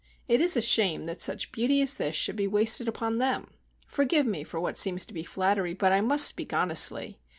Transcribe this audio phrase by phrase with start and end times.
[0.27, 3.53] It is a shame that such beauty as this should be wasted upon them!
[3.85, 7.19] Forgive me for what seems to be flattery, but I must speak honestly.